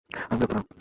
আমি 0.23 0.37
বিরক্ত 0.39 0.53
না! 0.55 0.61